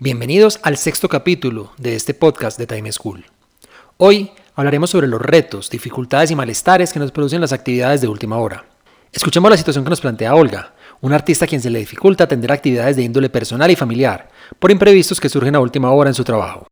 [0.00, 3.26] Bienvenidos al sexto capítulo de este podcast de Time School.
[3.96, 8.38] Hoy hablaremos sobre los retos, dificultades y malestares que nos producen las actividades de última
[8.38, 8.64] hora.
[9.12, 12.50] Escuchemos la situación que nos plantea Olga, una artista a quien se le dificulta atender
[12.50, 16.24] actividades de índole personal y familiar por imprevistos que surgen a última hora en su
[16.24, 16.66] trabajo.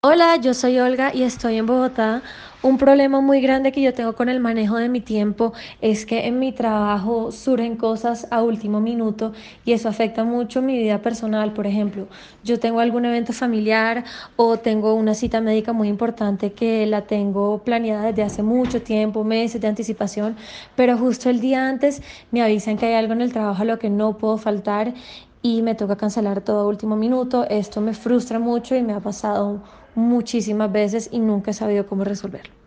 [0.00, 2.22] Hola, yo soy Olga y estoy en Bogotá.
[2.60, 6.26] Un problema muy grande que yo tengo con el manejo de mi tiempo es que
[6.26, 9.32] en mi trabajo surgen cosas a último minuto
[9.64, 11.52] y eso afecta mucho mi vida personal.
[11.52, 12.08] Por ejemplo,
[12.42, 14.02] yo tengo algún evento familiar
[14.34, 19.22] o tengo una cita médica muy importante que la tengo planeada desde hace mucho tiempo,
[19.22, 20.34] meses de anticipación,
[20.74, 23.78] pero justo el día antes me avisan que hay algo en el trabajo a lo
[23.78, 24.94] que no puedo faltar
[25.42, 27.46] y me toca cancelar todo a último minuto.
[27.48, 29.62] Esto me frustra mucho y me ha pasado
[29.94, 32.57] muchísimas veces y nunca he sabido cómo resolverlo.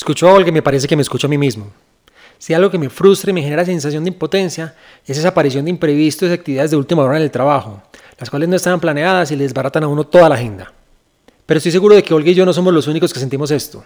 [0.00, 1.66] Escucho a Olga y me parece que me escucho a mí mismo.
[2.38, 5.72] Si algo que me frustra y me genera sensación de impotencia es esa aparición de
[5.72, 7.82] imprevistos y actividades de última hora en el trabajo,
[8.18, 10.72] las cuales no estaban planeadas y les desbaratan a uno toda la agenda.
[11.44, 13.84] Pero estoy seguro de que Olga y yo no somos los únicos que sentimos esto.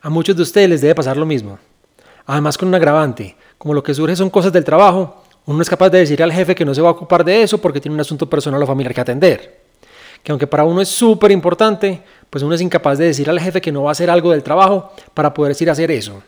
[0.00, 1.60] A muchos de ustedes les debe pasar lo mismo.
[2.26, 5.70] Además con un agravante, como lo que surge son cosas del trabajo, uno no es
[5.70, 7.94] capaz de decir al jefe que no se va a ocupar de eso porque tiene
[7.94, 9.61] un asunto personal o familiar que atender.
[10.22, 13.60] Que aunque para uno es súper importante, pues uno es incapaz de decir al jefe
[13.60, 16.22] que no va a hacer algo del trabajo para poder ir a hacer eso.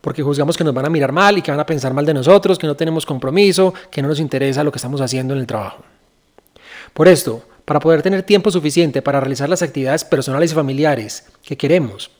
[0.00, 2.14] Porque juzgamos que nos van a mirar mal y que van a pensar mal de
[2.14, 5.46] nosotros, que no tenemos compromiso, que no nos interesa lo que estamos haciendo en el
[5.46, 5.82] trabajo.
[6.94, 11.56] Por esto, para poder tener tiempo suficiente para realizar las actividades personales y familiares que
[11.56, 12.10] queremos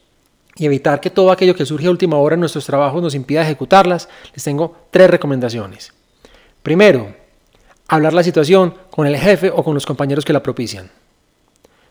[0.57, 3.43] y evitar que todo aquello que surge a última hora en nuestros trabajos nos impida
[3.43, 5.93] ejecutarlas, les tengo tres recomendaciones.
[6.63, 7.15] Primero,
[7.89, 10.91] hablar la situación con el jefe o con los compañeros que la propician.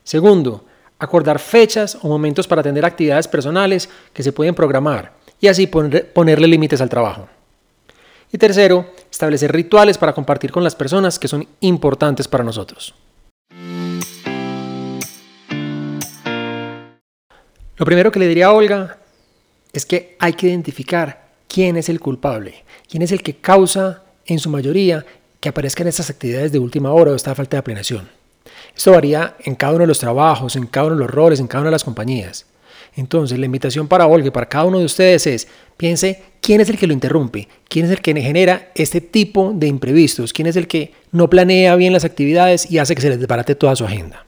[0.09, 0.65] Segundo,
[0.97, 6.47] acordar fechas o momentos para atender actividades personales que se pueden programar y así ponerle
[6.47, 7.27] límites al trabajo.
[8.31, 12.95] Y tercero, establecer rituales para compartir con las personas que son importantes para nosotros.
[17.77, 18.97] Lo primero que le diría a Olga
[19.71, 24.39] es que hay que identificar quién es el culpable, quién es el que causa en
[24.39, 25.05] su mayoría,
[25.39, 28.18] que aparezcan estas actividades de última hora o esta falta de planeación.
[28.75, 31.47] Esto varía en cada uno de los trabajos, en cada uno de los roles, en
[31.47, 32.45] cada una de las compañías.
[32.95, 36.77] Entonces, la invitación para Olga para cada uno de ustedes es, piense quién es el
[36.77, 40.67] que lo interrumpe, quién es el que genera este tipo de imprevistos, quién es el
[40.67, 44.25] que no planea bien las actividades y hace que se les desbarate toda su agenda.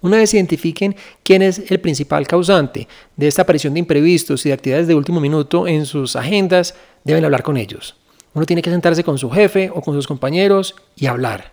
[0.00, 2.86] Una vez identifiquen quién es el principal causante
[3.16, 7.24] de esta aparición de imprevistos y de actividades de último minuto en sus agendas, deben
[7.24, 7.96] hablar con ellos.
[8.32, 11.52] Uno tiene que sentarse con su jefe o con sus compañeros y hablar.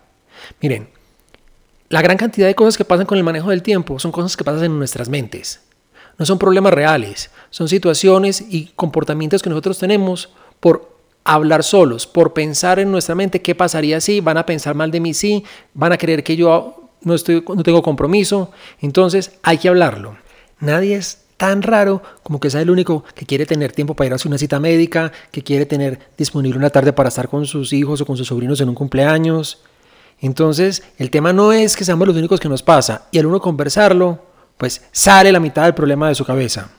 [0.60, 0.88] Miren,
[1.88, 4.44] la gran cantidad de cosas que pasan con el manejo del tiempo son cosas que
[4.44, 5.60] pasan en nuestras mentes.
[6.18, 10.30] No son problemas reales, son situaciones y comportamientos que nosotros tenemos
[10.60, 14.90] por hablar solos, por pensar en nuestra mente qué pasaría si, van a pensar mal
[14.90, 15.44] de mí si,
[15.74, 18.50] van a creer que yo no, estoy, no tengo compromiso.
[18.80, 20.16] Entonces hay que hablarlo.
[20.60, 24.12] Nadie es tan raro como que sea el único que quiere tener tiempo para ir
[24.14, 28.00] a una cita médica, que quiere tener disponible una tarde para estar con sus hijos
[28.00, 29.60] o con sus sobrinos en un cumpleaños.
[30.20, 33.40] Entonces, el tema no es que seamos los únicos que nos pasa, y al uno
[33.40, 34.18] conversarlo,
[34.56, 36.70] pues sale la mitad del problema de su cabeza.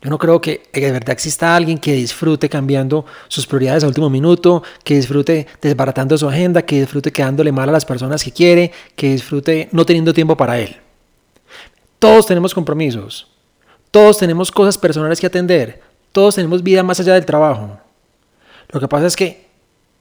[0.00, 4.10] Yo no creo que de verdad exista alguien que disfrute cambiando sus prioridades a último
[4.10, 8.72] minuto, que disfrute desbaratando su agenda, que disfrute quedándole mal a las personas que quiere,
[8.96, 10.76] que disfrute no teniendo tiempo para él.
[12.00, 13.28] Todos tenemos compromisos,
[13.92, 15.80] todos tenemos cosas personales que atender,
[16.10, 17.78] todos tenemos vida más allá del trabajo.
[18.70, 19.46] Lo que pasa es que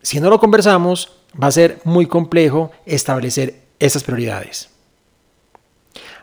[0.01, 1.12] si no lo conversamos,
[1.42, 4.69] va a ser muy complejo establecer esas prioridades.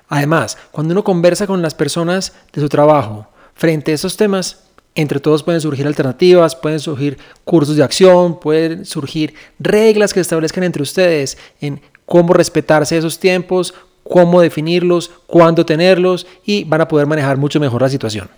[0.08, 4.64] Además, cuando uno conversa con las personas de su trabajo frente a esos temas,
[4.94, 10.64] entre todos pueden surgir alternativas, pueden surgir cursos de acción, pueden surgir reglas que establezcan
[10.64, 17.06] entre ustedes en cómo respetarse esos tiempos, cómo definirlos, cuándo tenerlos y van a poder
[17.06, 18.28] manejar mucho mejor la situación.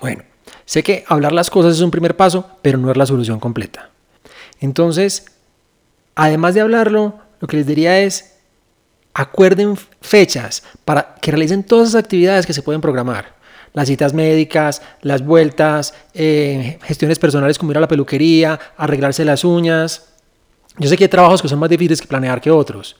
[0.00, 0.24] Bueno,
[0.68, 3.88] sé que hablar las cosas es un primer paso, pero no es la solución completa.
[4.60, 5.24] Entonces,
[6.14, 8.34] además de hablarlo, lo que les diría es,
[9.14, 13.34] acuerden fechas para que realicen todas esas actividades que se pueden programar.
[13.72, 19.44] Las citas médicas, las vueltas, eh, gestiones personales como ir a la peluquería, arreglarse las
[19.44, 20.10] uñas.
[20.76, 22.96] Yo sé que hay trabajos que son más difíciles que planear que otros.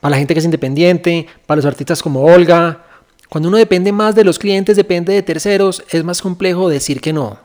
[0.00, 2.85] Para la gente que es independiente, para los artistas como Olga.
[3.28, 7.12] Cuando uno depende más de los clientes, depende de terceros, es más complejo decir que
[7.12, 7.38] no.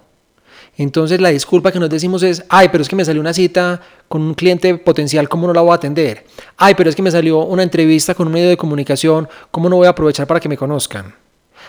[0.77, 3.81] Entonces la disculpa que nos decimos es, ay, pero es que me salió una cita
[4.07, 6.25] con un cliente potencial, ¿cómo no la voy a atender?
[6.57, 9.75] Ay, pero es que me salió una entrevista con un medio de comunicación, ¿cómo no
[9.75, 11.13] voy a aprovechar para que me conozcan?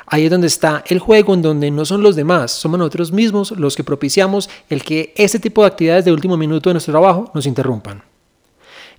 [0.06, 3.52] Ahí es donde está el juego, en donde no son los demás, somos nosotros mismos
[3.52, 7.30] los que propiciamos el que ese tipo de actividades de último minuto de nuestro trabajo
[7.34, 8.02] nos interrumpan.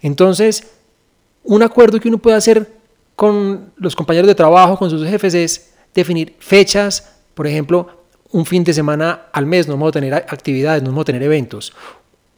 [0.01, 0.67] Entonces,
[1.43, 2.82] un acuerdo que uno puede hacer
[3.15, 7.87] con los compañeros de trabajo, con sus jefes, es definir fechas, por ejemplo,
[8.31, 11.23] un fin de semana al mes, no vamos a tener actividades, no vamos a tener
[11.23, 11.73] eventos.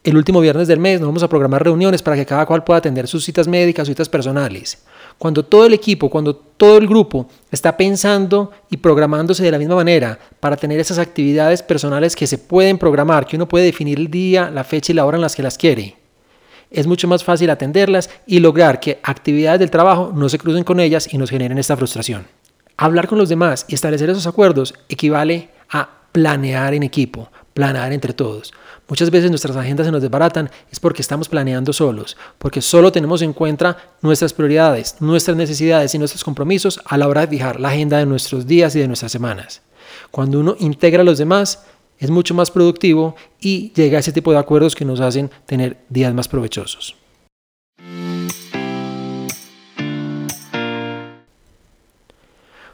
[0.04, 2.78] El último viernes del mes nos vamos a programar reuniones para que cada cual pueda
[2.78, 4.84] atender sus citas médicas, sus citas personales.
[5.18, 9.74] Cuando todo el equipo, cuando todo el grupo está pensando y programándose de la misma
[9.74, 14.10] manera para tener esas actividades personales que se pueden programar, que uno puede definir el
[14.10, 15.96] día, la fecha y la hora en las que las quiere,
[16.76, 20.78] es mucho más fácil atenderlas y lograr que actividades del trabajo no se crucen con
[20.78, 22.26] ellas y nos generen esta frustración.
[22.76, 28.12] Hablar con los demás y establecer esos acuerdos equivale a planear en equipo, planear entre
[28.12, 28.52] todos.
[28.88, 33.22] Muchas veces nuestras agendas se nos desbaratan es porque estamos planeando solos, porque solo tenemos
[33.22, 37.70] en cuenta nuestras prioridades, nuestras necesidades y nuestros compromisos a la hora de fijar la
[37.70, 39.62] agenda de nuestros días y de nuestras semanas.
[40.10, 41.64] Cuando uno integra a los demás,
[41.98, 45.78] es mucho más productivo y llega a ese tipo de acuerdos que nos hacen tener
[45.88, 46.96] días más provechosos.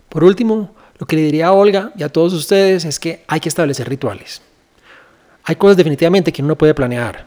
[0.08, 3.40] Por último, lo que le diría a Olga y a todos ustedes es que hay
[3.40, 4.42] que establecer rituales.
[5.44, 7.26] Hay cosas definitivamente que uno puede planear.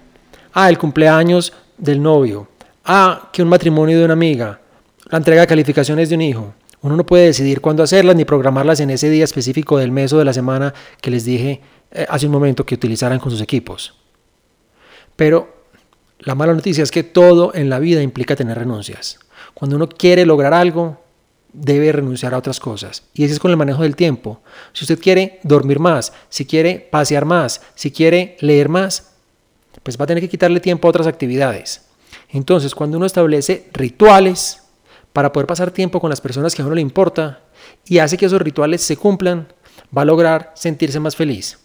[0.53, 2.47] Ah, el cumpleaños del novio.
[2.85, 4.59] Ah, que un matrimonio de una amiga.
[5.05, 6.53] La entrega de calificaciones de un hijo.
[6.85, 10.19] Uno no puede decidir cuándo hacerlas ni programarlas en ese día específico del mes o
[10.19, 10.71] de la semana
[11.01, 11.59] que les dije
[11.89, 13.95] eh, hace un momento que utilizaran con sus equipos.
[15.15, 15.65] Pero
[16.19, 19.17] la mala noticia es que todo en la vida implica tener renuncias.
[19.55, 21.01] Cuando uno quiere lograr algo,
[21.53, 23.01] debe renunciar a otras cosas.
[23.15, 24.41] Y así es con el manejo del tiempo.
[24.71, 29.13] Si usted quiere dormir más, si quiere pasear más, si quiere leer más,
[29.81, 31.87] pues va a tener que quitarle tiempo a otras actividades.
[32.29, 34.64] Entonces, cuando uno establece rituales
[35.15, 37.39] para poder pasar tiempo con las personas que a uno le importa
[37.85, 39.47] y hace que esos rituales se cumplan,
[39.97, 41.57] va a lograr sentirse más feliz.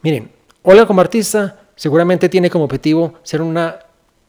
[0.00, 0.30] Miren,
[0.62, 3.80] Olga como artista seguramente tiene como objetivo ser una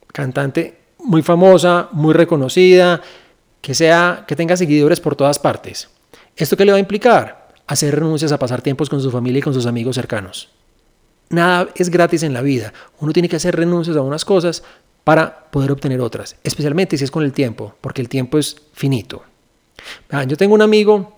[0.08, 3.00] cantante muy famosa, muy reconocida,
[3.60, 5.88] que, sea, que tenga seguidores por todas partes.
[6.34, 7.50] ¿Esto qué le va a implicar?
[7.68, 10.48] Hacer renuncias a pasar tiempos con su familia y con sus amigos cercanos.
[11.28, 12.72] Nada es gratis en la vida.
[12.98, 14.64] Uno tiene que hacer renuncias a unas cosas
[15.04, 19.22] para poder obtener otras, especialmente si es con el tiempo, porque el tiempo es finito.
[20.26, 21.16] Yo tengo un amigo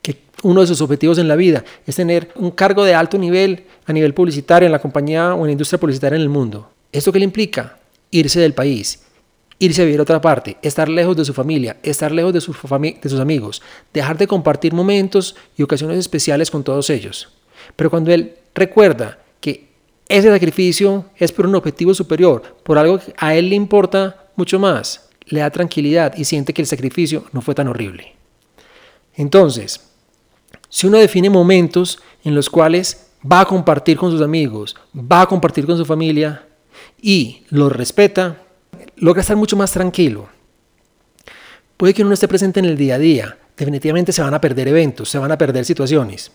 [0.00, 3.64] que uno de sus objetivos en la vida es tener un cargo de alto nivel
[3.86, 6.70] a nivel publicitario en la compañía o en la industria publicitaria en el mundo.
[6.90, 7.78] ¿Esto qué le implica?
[8.10, 9.02] Irse del país,
[9.58, 13.20] irse a vivir a otra parte, estar lejos de su familia, estar lejos de, sus
[13.20, 13.62] amigos,
[13.92, 17.28] dejar de compartir momentos y ocasiones especiales con todos ellos.
[17.76, 19.18] Pero cuando él recuerda
[20.12, 24.58] ese sacrificio es por un objetivo superior, por algo que a él le importa mucho
[24.58, 28.14] más, le da tranquilidad y siente que el sacrificio no fue tan horrible.
[29.14, 29.80] Entonces,
[30.68, 35.26] si uno define momentos en los cuales va a compartir con sus amigos, va a
[35.26, 36.46] compartir con su familia
[37.00, 38.42] y los respeta,
[38.96, 40.28] logra estar mucho más tranquilo.
[41.78, 44.40] Puede que uno no esté presente en el día a día, definitivamente se van a
[44.42, 46.32] perder eventos, se van a perder situaciones,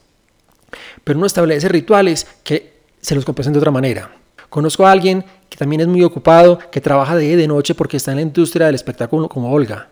[1.03, 4.11] pero uno establece rituales que se los compensan de otra manera.
[4.49, 7.75] Conozco a alguien que también es muy ocupado, que trabaja de día y de noche
[7.75, 9.89] porque está en la industria del espectáculo como Olga.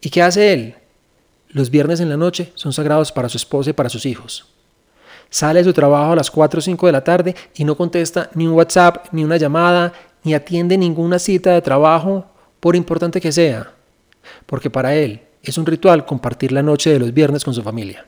[0.00, 0.74] ¿Y qué hace él?
[1.48, 4.46] Los viernes en la noche son sagrados para su esposa y para sus hijos.
[5.30, 8.30] Sale de su trabajo a las 4 o 5 de la tarde y no contesta
[8.34, 12.26] ni un WhatsApp, ni una llamada, ni atiende ninguna cita de trabajo,
[12.60, 13.72] por importante que sea,
[14.46, 18.06] porque para él es un ritual compartir la noche de los viernes con su familia.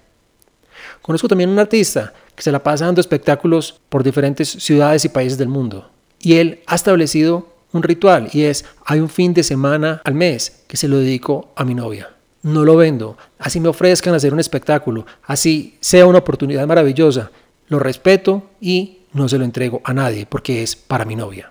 [1.02, 5.38] Conozco también un artista que se la pasa dando espectáculos por diferentes ciudades y países
[5.38, 5.90] del mundo.
[6.20, 10.62] Y él ha establecido un ritual y es, hay un fin de semana al mes
[10.68, 12.10] que se lo dedico a mi novia.
[12.42, 17.30] No lo vendo, así me ofrezcan hacer un espectáculo, así sea una oportunidad maravillosa,
[17.68, 21.50] lo respeto y no se lo entrego a nadie porque es para mi novia.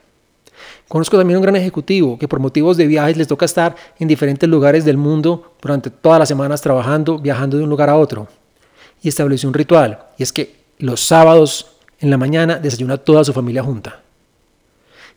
[0.87, 4.47] Conozco también un gran ejecutivo que por motivos de viajes les toca estar en diferentes
[4.47, 8.27] lugares del mundo durante todas las semanas trabajando, viajando de un lugar a otro.
[9.01, 11.67] Y estableció un ritual, y es que los sábados
[11.99, 14.01] en la mañana desayuna toda su familia junta.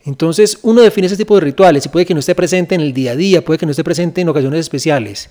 [0.05, 2.93] Entonces uno define ese tipo de rituales y puede que no esté presente en el
[2.93, 5.31] día a día, puede que no esté presente en ocasiones especiales,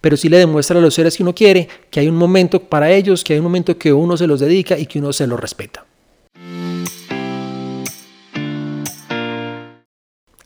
[0.00, 2.90] pero sí le demuestra a los seres que uno quiere que hay un momento para
[2.90, 5.38] ellos, que hay un momento que uno se los dedica y que uno se los
[5.38, 5.84] respeta.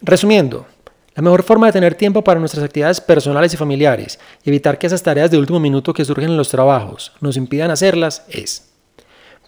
[0.02, 0.66] Resumiendo,
[1.14, 4.87] la mejor forma de tener tiempo para nuestras actividades personales y familiares y evitar que
[4.87, 8.69] esas tareas de último minuto que surgen en los trabajos nos impidan hacerlas es,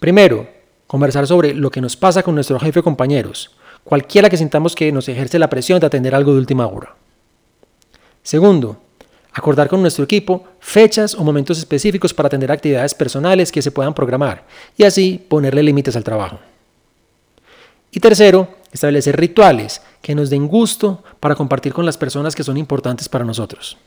[0.03, 0.45] primero,
[0.85, 3.55] conversar sobre lo que nos pasa con nuestro jefe o compañeros,
[3.85, 6.93] cualquiera que sintamos que nos ejerce la presión de atender algo de última hora.
[8.21, 8.81] Segundo,
[9.31, 13.93] acordar con nuestro equipo fechas o momentos específicos para atender actividades personales que se puedan
[13.93, 14.43] programar
[14.75, 16.37] y así ponerle límites al trabajo.
[17.89, 22.57] Y tercero, establecer rituales que nos den gusto para compartir con las personas que son
[22.57, 23.77] importantes para nosotros.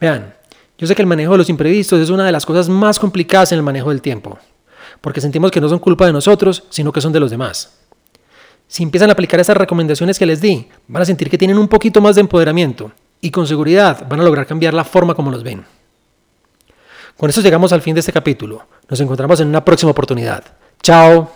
[0.00, 0.34] Vean,
[0.78, 3.50] yo sé que el manejo de los imprevistos es una de las cosas más complicadas
[3.50, 4.38] en el manejo del tiempo,
[5.00, 7.78] porque sentimos que no son culpa de nosotros, sino que son de los demás.
[8.68, 11.68] Si empiezan a aplicar estas recomendaciones que les di, van a sentir que tienen un
[11.68, 15.42] poquito más de empoderamiento y con seguridad van a lograr cambiar la forma como los
[15.42, 15.64] ven.
[17.16, 18.66] Con eso llegamos al fin de este capítulo.
[18.88, 20.44] Nos encontramos en una próxima oportunidad.
[20.82, 21.30] Chao.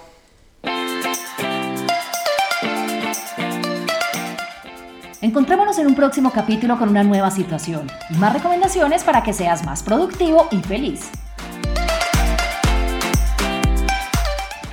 [5.20, 9.64] Encontrémonos en un próximo capítulo con una nueva situación y más recomendaciones para que seas
[9.64, 11.10] más productivo y feliz.